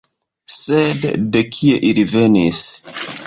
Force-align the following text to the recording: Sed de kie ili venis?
Sed 0.53 1.03
de 1.35 1.43
kie 1.57 1.77
ili 1.91 2.07
venis? 2.17 2.63